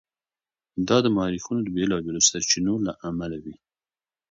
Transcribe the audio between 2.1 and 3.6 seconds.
سرچینو له امله وي.